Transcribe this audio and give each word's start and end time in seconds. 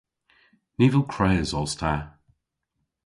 Nivel 0.79 1.03
kres 1.13 1.49
os 1.61 1.73
ta. 1.79 1.93